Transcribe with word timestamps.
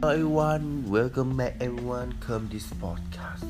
Hello 0.00 0.12
everyone, 0.14 0.88
welcome 0.88 1.36
back 1.36 1.56
everyone, 1.58 2.14
come 2.20 2.46
this 2.52 2.70
podcast. 2.78 3.42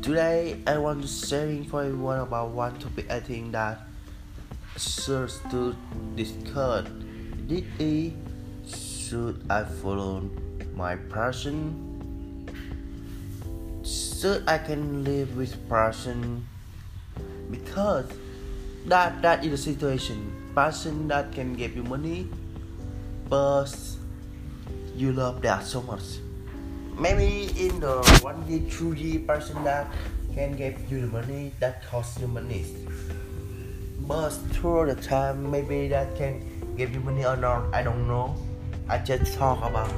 Today 0.00 0.56
I 0.66 0.78
want 0.78 1.02
to 1.02 1.08
sharing 1.08 1.66
for 1.66 1.84
everyone 1.84 2.20
about 2.20 2.56
one 2.56 2.78
topic 2.78 3.10
I 3.10 3.20
think 3.20 3.52
that 3.52 3.84
serves 4.76 5.40
to 5.50 5.76
discuss. 6.16 6.88
Did 7.46 7.68
I 7.78 8.16
should 8.64 9.44
I 9.50 9.64
follow 9.64 10.24
my 10.72 10.96
passion? 11.12 11.76
Should 13.84 14.48
I 14.48 14.56
can 14.56 15.04
live 15.04 15.36
with 15.36 15.52
passion? 15.68 16.48
Because 17.50 18.08
that 18.86 19.20
that 19.20 19.44
is 19.44 19.50
the 19.50 19.58
situation. 19.58 20.32
Passion 20.54 21.08
that 21.08 21.30
can 21.32 21.52
give 21.52 21.76
you 21.76 21.84
money, 21.84 22.26
but 23.28 23.68
you 24.98 25.12
love 25.12 25.40
that 25.42 25.64
so 25.64 25.80
much. 25.82 26.18
Maybe 26.98 27.50
in 27.56 27.78
the 27.78 28.02
one 28.22 28.42
day, 28.46 28.68
two 28.68 28.92
year 28.94 29.20
person 29.20 29.62
that 29.64 29.86
can 30.34 30.56
give 30.56 30.90
you 30.90 31.02
the 31.02 31.06
money 31.06 31.52
that 31.60 31.86
costs 31.86 32.20
you 32.20 32.26
money. 32.26 32.64
But 34.00 34.30
through 34.52 34.94
the 34.94 35.00
time, 35.00 35.50
maybe 35.50 35.88
that 35.88 36.16
can 36.16 36.42
give 36.76 36.92
you 36.92 37.00
money 37.00 37.24
or 37.24 37.36
not, 37.36 37.72
I 37.72 37.82
don't 37.82 38.08
know. 38.08 38.36
I 38.88 38.98
just 38.98 39.34
talk 39.34 39.62
about 39.62 39.92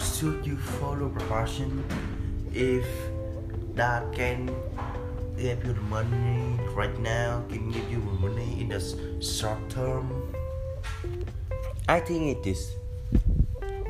should 0.00 0.46
you 0.46 0.56
follow 0.56 1.08
profession 1.08 1.84
if 2.54 2.86
that 3.74 4.12
can 4.12 4.46
give 5.36 5.64
you 5.64 5.72
the 5.72 5.80
money 5.92 6.58
right 6.74 6.98
now, 7.00 7.42
can 7.48 7.70
give 7.70 7.90
you 7.90 8.00
the 8.00 8.28
money 8.28 8.60
in 8.60 8.68
the 8.68 8.80
short 9.20 9.68
term. 9.68 10.32
I 11.88 12.00
think 12.00 12.38
it 12.38 12.46
is. 12.46 12.72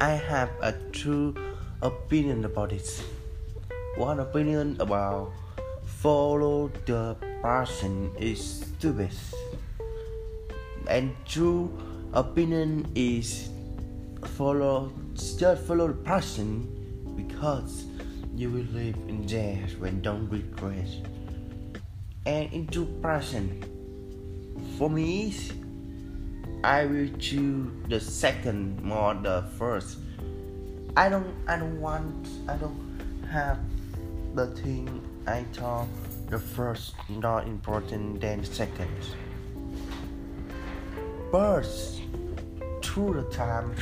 I 0.00 0.16
have 0.16 0.48
a 0.62 0.72
true 0.92 1.36
opinion 1.82 2.46
about 2.46 2.72
it. 2.72 2.88
One 3.96 4.20
opinion 4.20 4.80
about 4.80 5.30
follow 5.84 6.72
the 6.86 7.16
person 7.42 8.10
is 8.16 8.64
stupid. 8.64 9.12
And 10.88 11.12
true 11.26 11.68
opinion 12.14 12.90
is 12.94 13.50
follow 14.40 14.90
just 15.36 15.68
follow 15.68 15.88
the 15.88 16.00
passion 16.00 16.64
because 17.14 17.84
you 18.34 18.48
will 18.48 18.72
live 18.72 18.96
in 19.06 19.26
there 19.26 19.68
when 19.84 20.00
don't 20.00 20.30
regret. 20.30 20.88
And 22.24 22.50
into 22.54 22.86
person 23.04 23.60
for 24.78 24.88
me 24.88 25.36
I 26.62 26.84
will 26.84 27.08
choose 27.18 27.72
the 27.88 27.98
second 27.98 28.82
more 28.82 29.14
the 29.14 29.44
first. 29.56 29.96
I 30.94 31.08
don't 31.08 31.34
I 31.48 31.56
don't 31.56 31.80
want 31.80 32.28
I 32.48 32.56
don't 32.56 33.00
have 33.30 33.58
the 34.34 34.46
thing 34.48 35.00
I 35.26 35.44
thought 35.54 35.88
the 36.28 36.38
first 36.38 36.94
not 37.08 37.46
important 37.46 38.20
than 38.20 38.44
second. 38.44 38.90
But 41.32 41.64
through 42.82 43.14
the 43.14 43.30
time 43.30 43.74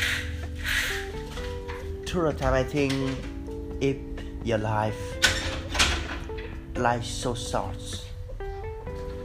through 2.06 2.30
the 2.30 2.38
time 2.38 2.54
I 2.54 2.62
think 2.62 2.92
if 3.80 3.96
your 4.44 4.58
life 4.58 5.00
life 6.76 7.04
so 7.04 7.34
short 7.34 8.06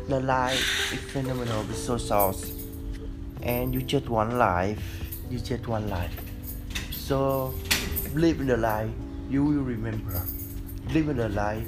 the 0.07 0.19
life 0.19 0.91
is 0.93 0.99
phenomenal 1.11 1.63
but 1.65 1.75
so 1.75 1.97
short 1.97 2.52
and 3.43 3.73
you 3.73 3.81
just 3.81 4.09
one 4.09 4.37
life. 4.37 4.81
You 5.29 5.39
just 5.39 5.67
one 5.67 5.89
life. 5.89 6.15
So 6.91 7.53
live 8.15 8.39
in 8.39 8.47
the 8.47 8.57
life 8.57 8.89
you 9.29 9.43
will 9.43 9.63
remember. 9.63 10.21
Live 10.89 11.09
in 11.09 11.17
the 11.17 11.29
life 11.29 11.67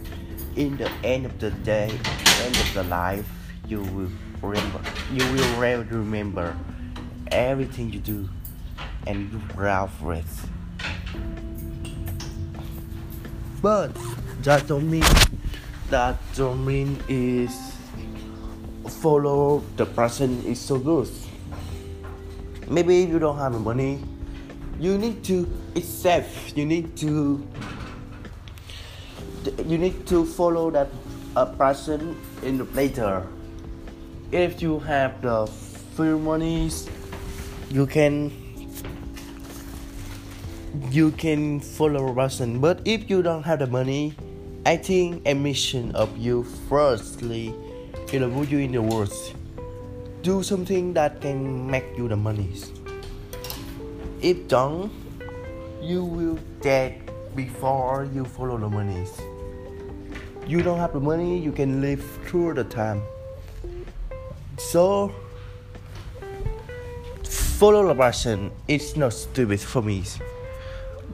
in 0.56 0.78
the 0.78 0.90
end 1.04 1.26
of 1.26 1.38
the 1.40 1.52
day 1.52 1.92
end 2.44 2.56
of 2.56 2.74
the 2.74 2.84
life 2.84 3.28
you 3.68 3.82
will 3.82 4.12
remember. 4.42 4.82
You 5.12 5.26
will 5.34 5.60
remember 5.60 6.56
everything 7.32 7.92
you 7.92 8.00
do 8.00 8.30
and 9.08 9.32
you 9.32 9.40
proud 9.50 9.90
for 9.92 10.14
it. 10.14 10.26
But 13.62 13.92
that 14.44 14.68
don't 14.68 14.90
mean 14.90 15.04
that 15.90 16.18
don't 16.36 16.66
mean 16.66 17.02
is 17.08 17.74
follow 19.02 19.64
the 19.76 19.86
person 19.86 20.44
is 20.46 20.60
so 20.60 20.78
good 20.78 21.10
maybe 22.70 22.98
you 22.98 23.20
don't 23.20 23.38
have 23.38 23.54
money. 23.60 24.00
You 24.80 24.98
need 24.98 25.24
to 25.26 25.50
it's 25.76 25.88
safe. 25.88 26.54
You 26.56 26.66
need 26.66 26.96
to 26.98 27.46
you 29.66 29.78
need 29.78 30.08
to 30.08 30.26
follow 30.26 30.72
that 30.72 30.90
a 31.36 31.46
person 31.46 32.18
in 32.44 32.58
the 32.58 32.66
later. 32.76 33.28
If 34.32 34.62
you 34.62 34.80
have 34.80 35.22
the 35.22 35.46
free 35.96 36.18
monies 36.18 36.90
you 37.70 37.86
can 37.86 38.32
you 40.92 41.12
can 41.12 41.60
follow 41.60 42.08
a 42.08 42.14
person. 42.14 42.60
But 42.60 42.82
if 42.86 43.10
you 43.10 43.22
don't 43.22 43.44
have 43.44 43.60
the 43.60 43.68
money 43.68 44.16
i 44.66 44.76
think 44.76 45.22
a 45.28 45.34
mission 45.34 45.94
of 45.94 46.18
you 46.18 46.44
firstly 46.68 47.54
in 48.12 48.22
the 48.22 48.30
put 48.30 48.50
you 48.50 48.58
in 48.58 48.72
the 48.72 48.82
world 48.82 49.14
do 50.26 50.42
something 50.42 50.92
that 50.92 51.22
can 51.22 51.70
make 51.70 51.86
you 51.96 52.08
the 52.08 52.16
money. 52.16 52.50
If 54.24 54.48
don't, 54.48 54.92
you 55.80 56.04
will 56.04 56.40
dead 56.62 57.12
before 57.36 58.10
you 58.12 58.26
follow 58.26 58.58
the 58.58 58.68
money. 58.68 59.06
You 60.48 60.64
don't 60.64 60.80
have 60.80 60.94
the 60.94 61.00
money, 61.00 61.38
you 61.38 61.52
can 61.52 61.80
live 61.80 62.04
through 62.26 62.56
the 62.56 62.64
time. 62.64 63.04
So 64.58 65.14
follow 67.24 67.88
the 67.88 67.94
passion. 67.94 68.50
It's 68.68 68.96
not 68.96 69.14
stupid 69.14 69.62
for 69.62 69.84
me. 69.84 70.06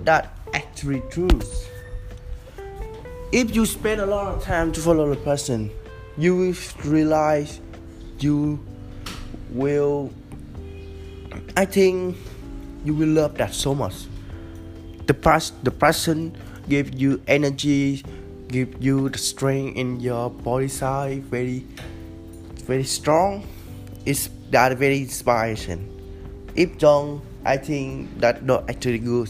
That 0.06 0.34
actually 0.54 1.04
true. 1.10 1.42
If 3.34 3.54
you 3.54 3.66
spend 3.66 4.00
a 4.00 4.06
lot 4.06 4.34
of 4.34 4.42
time 4.42 4.72
to 4.72 4.80
follow 4.80 5.10
the 5.10 5.18
person, 5.18 5.70
you 6.18 6.38
will 6.38 6.56
realize 6.86 7.60
you 8.20 8.71
will 9.52 10.12
I 11.56 11.66
think 11.66 12.18
you 12.84 12.96
will 12.96 13.10
love 13.10 13.38
that 13.38 13.54
so 13.54 13.76
much. 13.76 14.08
The 15.06 15.14
past 15.14 15.54
the 15.64 15.72
person 15.72 16.36
give 16.70 16.94
you 16.96 17.22
energy, 17.28 18.04
give 18.48 18.82
you 18.82 19.10
the 19.10 19.18
strength 19.18 19.78
in 19.78 20.00
your 20.00 20.30
body 20.30 20.68
side 20.68 21.24
very 21.26 21.68
very 22.66 22.84
strong. 22.84 23.46
It's 24.06 24.30
that 24.52 24.78
very 24.78 25.00
inspiration. 25.00 25.88
If 26.56 26.78
don't, 26.78 27.22
I 27.46 27.58
think 27.58 28.20
that 28.20 28.44
not 28.44 28.70
actually 28.70 29.00
good. 29.00 29.30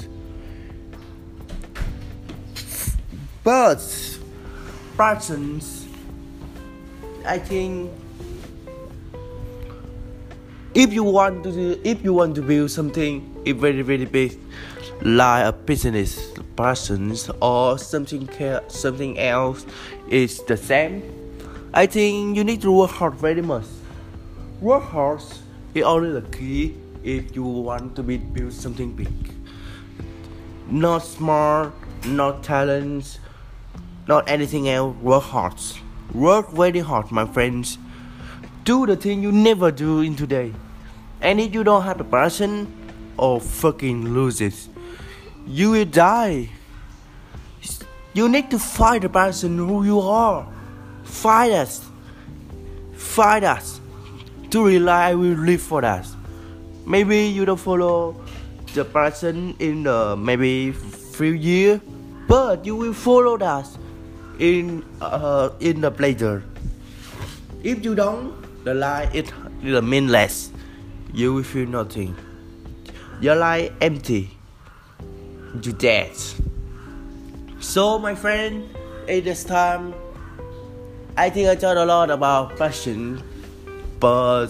But 3.43 3.81
persons 4.97 5.87
I 7.25 7.37
think 7.37 7.91
if 10.73 10.93
you 10.93 11.03
want 11.03 11.43
to 11.43 11.51
do, 11.51 11.81
if 11.83 12.03
you 12.03 12.13
want 12.13 12.35
to 12.35 12.41
build 12.41 12.71
something 12.71 13.27
very 13.45 13.81
very 13.81 14.05
big 14.05 14.39
like 15.01 15.45
a 15.45 15.51
business 15.51 16.31
persons 16.55 17.29
or 17.41 17.77
something 17.77 18.29
something 18.67 19.19
else 19.19 19.65
is 20.09 20.43
the 20.43 20.55
same. 20.55 21.03
I 21.73 21.85
think 21.85 22.37
you 22.37 22.43
need 22.43 22.61
to 22.61 22.71
work 22.71 22.91
hard 22.91 23.15
very 23.15 23.41
much. 23.41 23.65
Work 24.61 24.83
hard 24.83 25.21
is 25.73 25.83
only 25.83 26.11
the 26.11 26.27
key 26.29 26.75
if 27.03 27.35
you 27.35 27.43
want 27.43 27.95
to 27.95 28.03
be, 28.03 28.17
build 28.17 28.53
something 28.53 28.93
big. 28.93 29.33
Not 30.69 30.99
smart 30.99 31.73
not 32.05 32.43
talents 32.43 33.19
not 34.07 34.29
anything 34.29 34.69
else. 34.69 34.95
Work 34.97 35.23
hard. 35.23 35.59
Work 36.13 36.51
very 36.51 36.79
hard 36.79 37.11
my 37.11 37.25
friends 37.25 37.77
do 38.63 38.85
the 38.85 38.95
thing 38.95 39.21
you 39.23 39.31
never 39.31 39.71
do 39.71 40.01
in 40.01 40.15
today. 40.15 40.53
And 41.21 41.39
if 41.39 41.53
you 41.53 41.63
don't 41.63 41.83
have 41.83 41.97
the 41.97 42.03
passion, 42.03 42.67
or 43.17 43.39
fucking 43.39 44.13
lose 44.13 44.41
it, 44.41 44.67
you 45.45 45.71
will 45.71 45.85
die. 45.85 46.49
You 48.13 48.27
need 48.27 48.49
to 48.51 48.59
find 48.59 49.03
the 49.03 49.09
person 49.09 49.57
who 49.57 49.85
you 49.85 49.99
are. 50.01 50.47
Find 51.03 51.53
us. 51.53 51.85
Find 52.95 53.45
us. 53.45 53.79
To 54.49 54.65
rely, 54.65 55.11
I 55.11 55.15
will 55.15 55.37
live 55.37 55.61
for 55.61 55.81
that. 55.81 56.05
Maybe 56.85 57.27
you 57.27 57.45
don't 57.45 57.59
follow 57.59 58.19
the 58.73 58.83
person 58.83 59.55
in 59.59 59.83
the 59.83 60.17
maybe 60.17 60.71
few 60.71 61.31
years, 61.31 61.79
but 62.27 62.65
you 62.65 62.75
will 62.75 62.93
follow 62.93 63.37
that 63.37 63.67
in 64.39 64.83
uh, 64.99 65.51
in 65.59 65.81
the 65.81 65.91
later. 65.91 66.43
If 67.63 67.85
you 67.85 67.95
don't, 67.95 68.33
the 68.63 68.73
life 68.73 69.13
is 69.15 69.31
the 69.63 69.81
meaningless. 69.81 70.51
You 71.13 71.33
will 71.33 71.43
feel 71.43 71.67
nothing. 71.67 72.15
Your 73.19 73.35
life 73.35 73.71
empty. 73.81 74.37
you 75.61 75.73
dead. 75.73 76.15
So 77.59 77.99
my 77.99 78.15
friend, 78.15 78.69
at 79.07 79.23
this 79.23 79.43
time, 79.43 79.93
I 81.17 81.29
think 81.29 81.49
I 81.49 81.55
talked 81.55 81.77
a 81.77 81.85
lot 81.85 82.09
about 82.09 82.57
passion, 82.57 83.21
but 83.99 84.49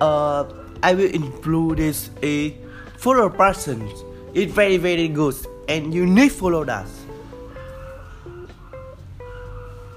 uh, 0.00 0.44
I 0.82 0.94
will 0.94 1.10
include 1.10 1.78
this 1.78 2.10
a 2.22 2.56
follow 2.98 3.30
person. 3.30 3.88
It's 4.34 4.52
very 4.52 4.76
very 4.76 5.08
good, 5.08 5.34
and 5.68 5.94
you 5.94 6.06
need 6.06 6.32
follow 6.32 6.64
that. 6.64 6.86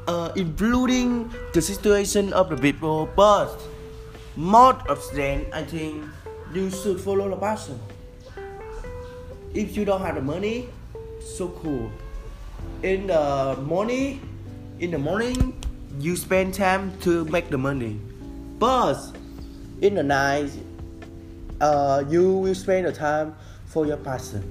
Uh, 0.07 0.31
including 0.35 1.33
the 1.53 1.61
situation 1.61 2.31
of 2.33 2.47
the 2.49 2.57
people, 2.57 3.09
but 3.15 3.49
most 4.35 4.85
of 4.85 5.01
them, 5.15 5.43
I 5.51 5.63
think 5.63 6.05
you 6.53 6.69
should 6.69 7.01
follow 7.01 7.27
the 7.27 7.35
passion. 7.35 7.79
If 9.55 9.75
you 9.75 9.83
don't 9.83 10.01
have 10.01 10.13
the 10.13 10.21
money, 10.21 10.69
so 11.19 11.49
cool. 11.57 11.89
In 12.83 13.07
the 13.07 13.57
morning, 13.65 14.21
in 14.77 14.91
the 14.91 14.99
morning, 14.99 15.57
you 15.97 16.15
spend 16.15 16.53
time 16.53 16.93
to 17.01 17.25
make 17.25 17.49
the 17.49 17.57
money, 17.57 17.99
but 18.59 19.01
in 19.81 19.95
the 19.95 20.03
night, 20.03 20.51
uh, 21.61 22.03
you 22.07 22.45
will 22.45 22.53
spend 22.53 22.85
the 22.85 22.93
time 22.93 23.33
for 23.65 23.87
your 23.87 23.97
passion. 23.97 24.45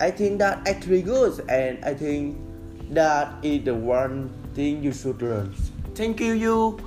I 0.00 0.10
think 0.10 0.38
that 0.38 0.66
actually 0.66 1.02
good, 1.02 1.44
and 1.50 1.84
I 1.84 1.92
think 1.92 2.40
that 2.88 3.34
is 3.44 3.64
the 3.64 3.74
one 3.74 4.32
thing 4.56 4.82
you 4.82 4.92
should 4.92 5.20
learn. 5.20 5.52
Thank 5.94 6.20
you, 6.20 6.32
you. 6.32 6.80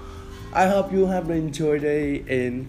I 0.52 0.66
hope 0.66 0.92
you 0.92 1.06
have 1.06 1.30
enjoyed 1.30 1.84
it, 1.84 2.28
and 2.28 2.68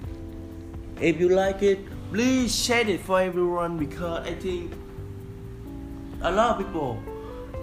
if 1.00 1.18
you 1.18 1.30
like 1.30 1.62
it, 1.62 1.80
please 2.12 2.54
share 2.54 2.86
it 2.86 3.00
for 3.00 3.20
everyone 3.20 3.78
because 3.78 4.28
I 4.28 4.34
think 4.34 4.74
a 6.20 6.30
lot 6.30 6.60
of 6.60 6.66
people 6.66 7.02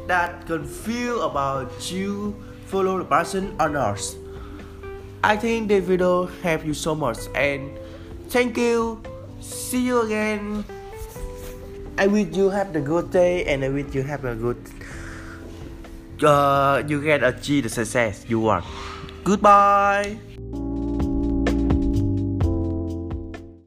that 0.07 0.47
confused 0.47 1.21
about 1.21 1.91
you 1.91 2.33
follow 2.65 2.97
the 2.97 3.05
person 3.05 3.55
or 3.59 3.69
not. 3.69 4.01
I 5.23 5.37
think 5.37 5.67
this 5.67 5.83
video 5.83 6.25
help 6.41 6.65
you 6.65 6.73
so 6.73 6.95
much 6.95 7.19
and 7.35 7.77
thank 8.29 8.57
you. 8.57 9.01
See 9.41 9.85
you 9.85 10.01
again. 10.01 10.65
I 11.97 12.07
wish 12.07 12.35
you 12.35 12.49
have 12.49 12.75
a 12.75 12.81
good 12.81 13.11
day 13.11 13.45
and 13.45 13.63
I 13.63 13.69
wish 13.69 13.93
you 13.93 14.03
have 14.03 14.25
a 14.25 14.35
good 14.35 14.57
uh, 16.23 16.83
you 16.87 17.01
get 17.01 17.23
achieve 17.23 17.63
the 17.63 17.69
success 17.69 18.25
you 18.27 18.39
want. 18.39 18.65
Goodbye. 19.23 20.17